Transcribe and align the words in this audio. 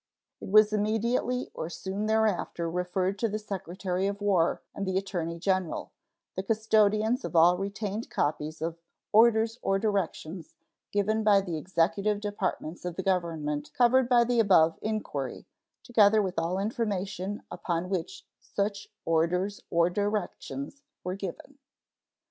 It 0.39 0.49
was 0.49 0.73
immediately 0.73 1.51
or 1.53 1.69
soon 1.69 2.07
thereafter 2.07 2.67
referred 2.67 3.19
to 3.19 3.29
the 3.29 3.37
Secretary 3.37 4.07
of 4.07 4.19
War 4.19 4.63
and 4.73 4.87
the 4.87 4.97
Attorney 4.97 5.37
General, 5.37 5.91
the 6.35 6.41
custodians 6.41 7.23
of 7.23 7.35
all 7.35 7.55
retained 7.55 8.09
copies 8.09 8.63
of 8.63 8.79
"orders 9.13 9.59
or 9.61 9.77
directions" 9.77 10.55
given 10.91 11.23
by 11.23 11.39
the 11.39 11.55
Executive 11.55 12.19
Departments 12.19 12.83
of 12.83 12.95
the 12.95 13.03
Government 13.03 13.71
covered 13.73 14.09
by 14.09 14.23
the 14.23 14.39
above 14.39 14.79
inquiry, 14.81 15.45
together 15.83 16.19
with 16.19 16.39
all 16.39 16.57
information 16.57 17.43
upon 17.51 17.87
which 17.87 18.25
such 18.39 18.87
"orders 19.05 19.61
or 19.69 19.91
directions" 19.91 20.81
were 21.03 21.13
given. 21.13 21.59